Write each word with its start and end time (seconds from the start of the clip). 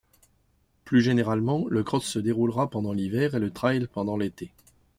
Plus 0.83 1.03
généralement, 1.03 1.67
le 1.69 1.83
cross 1.83 2.03
se 2.07 2.17
déroulera 2.17 2.71
pendant 2.71 2.91
l'hiver 2.91 3.35
et 3.35 3.39
le 3.39 3.51
trail 3.51 3.85
pendant 3.93 4.17
l'été. 4.17 4.49